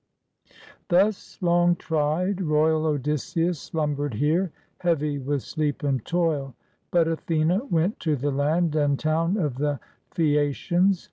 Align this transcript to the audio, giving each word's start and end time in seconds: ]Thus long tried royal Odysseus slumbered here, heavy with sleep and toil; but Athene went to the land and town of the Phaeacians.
]Thus 0.89 1.37
long 1.43 1.75
tried 1.75 2.41
royal 2.41 2.87
Odysseus 2.87 3.59
slumbered 3.59 4.15
here, 4.15 4.51
heavy 4.79 5.19
with 5.19 5.43
sleep 5.43 5.83
and 5.83 6.03
toil; 6.03 6.55
but 6.89 7.07
Athene 7.07 7.69
went 7.69 7.99
to 7.99 8.15
the 8.15 8.31
land 8.31 8.75
and 8.75 8.97
town 8.97 9.37
of 9.37 9.57
the 9.59 9.79
Phaeacians. 10.09 10.99